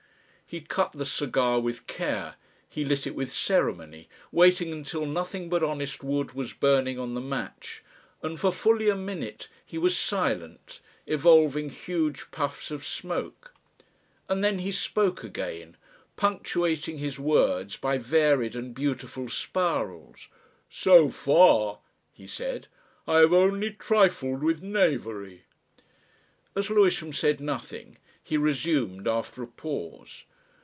He 0.51 0.59
cut 0.59 0.91
the 0.91 1.05
cigar 1.05 1.61
with 1.61 1.87
care, 1.87 2.35
he 2.67 2.83
lit 2.83 3.07
it 3.07 3.15
with 3.15 3.33
ceremony, 3.33 4.09
waiting 4.33 4.73
until 4.73 5.05
nothing 5.05 5.47
but 5.47 5.63
honest 5.63 6.03
wood 6.03 6.33
was 6.33 6.51
burning 6.51 6.99
on 6.99 7.13
the 7.13 7.21
match, 7.21 7.81
and 8.21 8.37
for 8.37 8.51
fully 8.51 8.89
a 8.89 8.95
minute 8.97 9.47
he 9.65 9.77
was 9.77 9.97
silent, 9.97 10.81
evolving 11.07 11.69
huge 11.69 12.31
puffs 12.31 12.69
of 12.69 12.85
smoke. 12.85 13.53
And 14.27 14.43
then 14.43 14.59
he 14.59 14.73
spoke 14.73 15.23
again, 15.23 15.77
punctuating 16.17 16.97
his 16.97 17.17
words 17.17 17.77
by 17.77 17.97
varied 17.97 18.53
and 18.53 18.75
beautiful 18.75 19.29
spirals. 19.29 20.27
"So 20.69 21.11
far," 21.11 21.79
he 22.11 22.27
said, 22.27 22.67
"I 23.07 23.19
have 23.19 23.31
only 23.31 23.71
trifled 23.71 24.43
with 24.43 24.61
knavery." 24.61 25.43
As 26.57 26.69
Lewisham 26.69 27.13
said 27.13 27.39
nothing 27.39 27.95
he 28.21 28.35
resumed 28.35 29.07
after 29.07 29.41
a 29.41 29.47
pause. 29.47 30.25